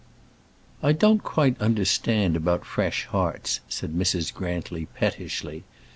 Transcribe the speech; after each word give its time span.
"I 0.81 0.93
don't 0.93 1.21
quite 1.21 1.61
understand 1.61 2.35
about 2.35 2.65
fresh 2.65 3.05
hearts," 3.05 3.59
said 3.69 3.93
Mrs. 3.93 4.33
Grantly, 4.33 4.87
pettishly. 4.87 5.63